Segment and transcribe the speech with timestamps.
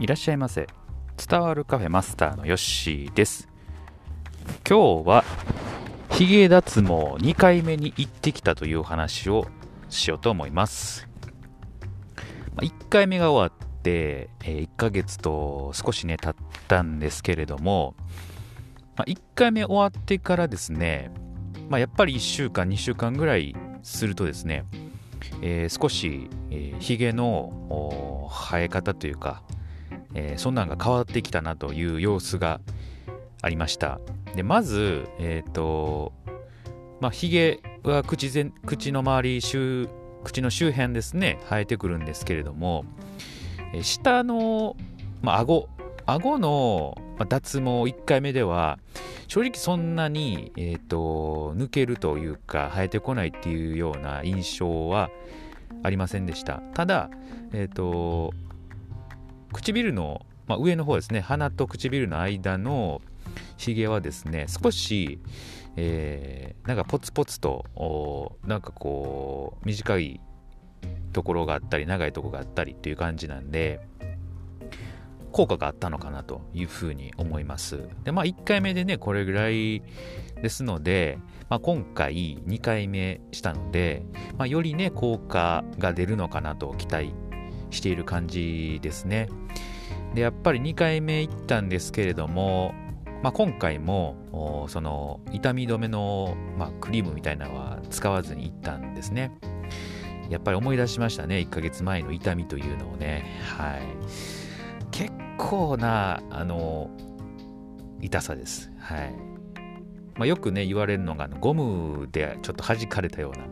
[0.00, 0.66] いらっしゃいませ。
[1.16, 3.48] 伝わるカフェマスターのヨッシーです。
[4.68, 5.24] 今日は
[6.10, 9.46] ヒゲ脱毛2回目に行ってきたという話を
[9.88, 11.08] しようと思います。
[12.56, 17.94] 1回目が終わって1ヶ月と少しね経ったんですけれども
[18.96, 21.12] 1回目終わってからですね、
[21.68, 24.64] まあ、やっぱり1週間2週間ぐらいするとですね、
[25.42, 29.42] えー、少し、えー、ヒゲの生え方というか、
[30.14, 32.60] えー、そんなんが変わってきたなという様子が
[33.42, 34.00] ありました。
[34.34, 36.12] でまずえっ、ー、と
[37.00, 39.88] まあヒゲは口前口の周り周
[40.22, 42.84] 口の周辺ですね生えてくるんですけれども、
[43.74, 44.76] えー、下の、
[45.22, 45.68] まあ、顎
[46.06, 46.96] 顎の
[47.28, 48.78] 脱毛1回目では
[49.28, 55.10] 正直そんなに、えーと、抜けるというか生えてこないっていうような印象は
[55.82, 56.62] ありませんでした。
[56.74, 57.10] ただ、
[57.52, 58.32] えーと
[59.54, 63.00] 唇の、まあ、上の方ですね鼻と唇の間の
[63.56, 65.18] ひげはですね少し、
[65.76, 67.64] えー、なんかポツポツと
[68.46, 70.20] なんかこう短い
[71.12, 73.80] ところがあったり長いところがあったりっていう感じなんで
[75.34, 77.88] 効果があったのかなというふうに思います。
[78.04, 79.82] で、まあ1回目でね、これぐらい
[80.40, 84.04] ですので、まあ、今回2回目したので、
[84.38, 87.12] まあ、よりね、効果が出るのかなと期待
[87.74, 89.28] している感じですね。
[90.14, 92.72] で、やっぱり2回目行ったんですけれども、
[93.22, 99.32] まあ、今回もその痛み止めの、まあ、クリームみたいなのは使わずに行ったんですね。
[100.30, 103.24] やっぱり思い出しましたね、1ヶ月前の痛みというのをね。
[103.56, 103.82] はい。
[104.90, 106.90] 結構な、あの、
[108.00, 108.70] 痛さです。
[108.78, 109.14] はい。
[110.16, 113.46] まあ、よくね、言われるのが、ゴムでちょっと弾かれたような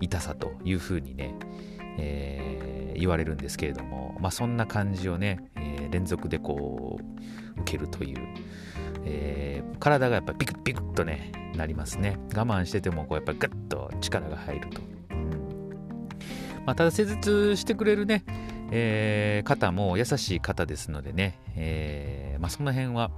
[0.00, 1.34] 痛さというふうにね、
[1.98, 2.61] え、
[3.02, 8.18] 言われるんですけれども、まあ、そんな感じをね、えー、連続でこう受けるという、
[9.04, 12.16] えー、体がやっぱりピクピクっとねなりますね。
[12.32, 14.80] 我慢しててもこうやっぱりグッと力が入ると、
[16.64, 18.24] まあ、ただ施術してくれるね、
[18.70, 23.10] えー、方も優しい方ですのでね、えーまあ、その辺は、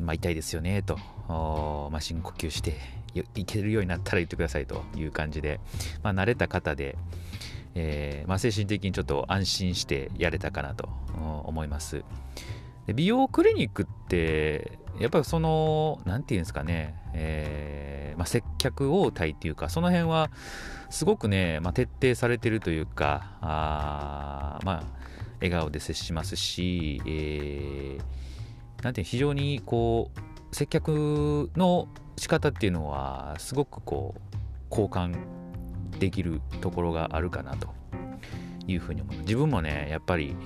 [0.00, 0.96] まあ、痛いですよねと、
[1.90, 2.78] まあ、深呼吸して
[3.34, 5.58] いけるようになったら言ってくださいという感じで、
[6.04, 6.96] まあ、慣れた方で、
[7.74, 10.88] えーまあ、精神的にちょっと安心してやれたかなと
[11.44, 12.04] 思います。
[12.86, 20.30] で美容クリニックってやっぱりその何て言うんですかね、えーまあ、接客応対っていうかその辺は
[20.90, 24.84] すごくね、まあ、徹底されてるというかあまあ
[25.40, 34.34] 笑顔で接しますし、えー、なんて非常にこう接客の仕方っていうのはすごくこう
[34.70, 35.16] 交換
[35.98, 37.68] できるところがあるかなと
[38.66, 39.16] いうふうに思う。
[39.20, 40.36] 自分もねやっぱり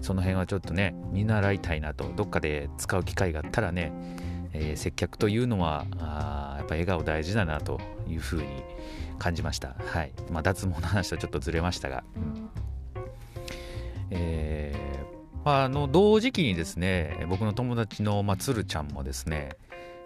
[0.00, 3.92] その辺はちょっとね見習いたいなとどっかで使う機会があったらね、
[4.52, 8.46] えー、接客というのはあやっぱ笑顔大事だなというふうに
[9.18, 9.74] 感じました。
[9.84, 10.12] はい。
[10.30, 12.50] まあ脱毛の話とちょっとずれましたが、うん、
[14.10, 19.56] えー、まあ、あの同時期にですね僕の友達の、まあ、つるちゃんもですね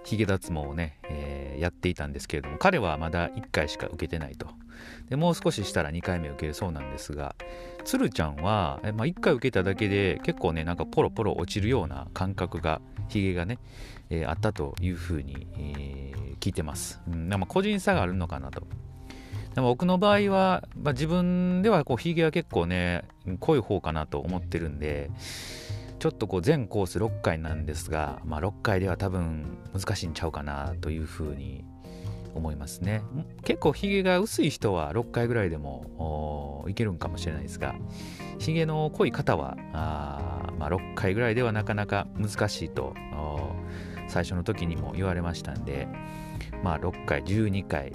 [0.05, 4.49] ヒゲ脱毛をね、えー、やっていたんですけれども彼はまだ1回しか受けてないと。
[5.09, 7.37] でもう少ししたら2回目受けるそうなんですが
[7.85, 13.59] つるちゃんは、えまあ、1回受けただけで結構ねなんかポロポロ落ちるような感覚がヒゲがね、
[14.11, 18.63] えー、あったというふうに、えー、聞いてます、うん、でも個人差があるのかなと。
[19.55, 23.05] でも僕の場合は、まあ、自分ではこうヒゲは結構ね
[23.41, 25.11] 濃い方かなと思ってるんで
[26.03, 31.65] ちょっとこう全コース6回なんですが、まあ、6回では多分難しいんちゃうかなというふうに
[32.35, 33.03] 思いますね。
[33.45, 37.77] 結構ひげが薄い人は6回ぐらいでもいけるんかもしれないですが
[38.41, 42.95] ひげの濃い方はあ、まあ、6回ぐらいではなかなか難しいと
[44.09, 45.87] 最初の時にも言われましたんで
[46.65, 47.93] まあ6回12回、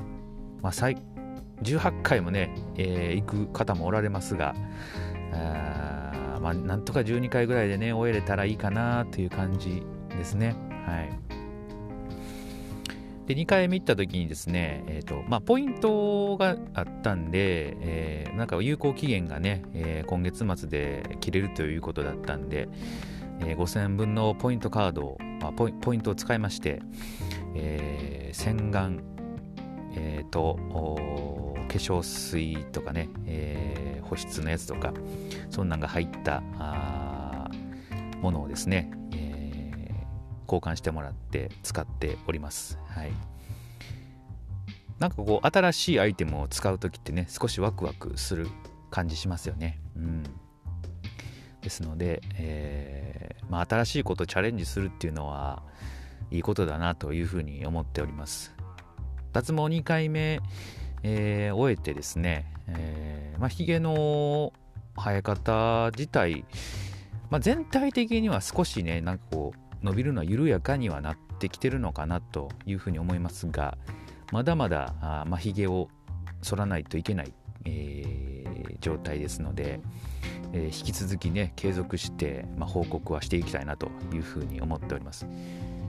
[0.62, 4.56] まあ、18回もね、えー、行く方もおられますが
[5.34, 6.07] あ
[6.40, 10.56] まあ、なんとか12回ぐらいでね終えれたらいいかなという感じですね。
[10.86, 11.38] はい。
[13.28, 22.70] で2回目行った時にですね、えーとまあ、ポイントがあったんで、えー、なんか有効期限がね、えー、今月末で切れるということだったんで、
[23.42, 26.82] えー、5000分のポイントカードを、まあ、ポイポイントを使いまして、
[27.54, 29.02] えー、洗顔、
[29.96, 30.58] えーと、
[31.68, 34.94] 化粧水とかね、えー、保湿のやつとか
[35.50, 36.42] そんなんが入った
[38.22, 39.72] ものをですねえ、
[40.48, 42.80] 交換してもらって使っております。
[42.88, 43.12] はい。
[45.00, 48.48] なんかこう新しいアイテムを使う時ってね少しワクワクする
[48.90, 49.80] 感じしますよね。
[49.96, 50.24] うん。
[51.62, 55.64] ですので、えー、まあ、新しいことをチャレンジするっていうのは
[56.32, 58.56] いいことだなというふうに思っております
[59.34, 60.40] 脱毛2回目、
[61.04, 64.54] えー、終えてですね、えーまあ、髭の
[64.96, 66.46] 生え方自体、
[67.30, 73.78] まあ、全体的には少しねなんかこう伸びるのは緩やかにはなってきてるのかなというふうに思いますが
[74.32, 75.90] まだまだあ、まあ、髭を
[76.42, 77.34] 剃らないといけない、
[77.66, 79.80] えー、状態ですので、
[80.52, 85.28] えー、引き続きね継続して、まあ、報告はしていきたいなというふうに思っております。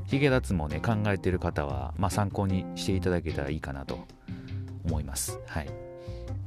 [0.06, 4.06] 髭脱毛ね考えている方は、まあ、参考にしていただけたらいいかなと
[4.88, 5.38] 思います。
[5.46, 5.68] はい。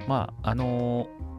[0.08, 1.32] まああのー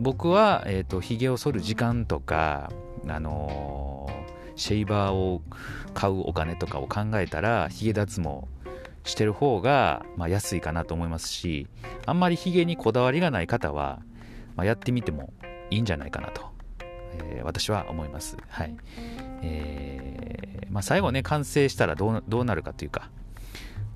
[0.00, 2.72] 僕は、えーと、髭を剃る時間とか、
[3.06, 5.42] あのー、シェイバーを
[5.94, 8.42] 買うお金とかを考えたら髭脱毛
[9.04, 11.68] してる方が、まあ、安いかなと思いますし
[12.06, 14.00] あんまり髭にこだわりがない方は、
[14.56, 15.32] まあ、やってみても
[15.70, 16.42] いいんじゃないかなと、
[17.18, 18.36] えー、私は思います。
[18.48, 18.74] はい。
[19.42, 23.10] えーまあ、最後ね完成したらどうどうなるかというか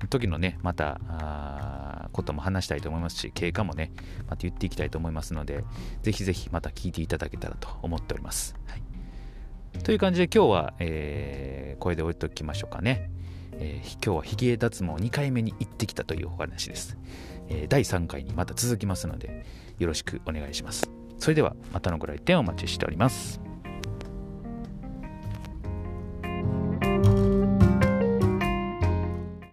[0.07, 3.91] 時のねまたことも話したいと思いますし、経過もね、
[4.27, 5.63] また言っていきたいと思いますので、
[6.01, 8.55] ぜひぜひまた聞いていただけたらと思っております。
[8.67, 13.11] はい、という感じで今日は、えー、これで置いておきましょうかね。
[13.53, 16.97] えー、今日は髭脱毛2回目に行ってきたというお話です、
[17.49, 19.45] えー、第3回にまた続きますので、
[19.79, 20.89] よろしくお願いします。
[21.17, 23.48] それではまたのご来店お待ちしております。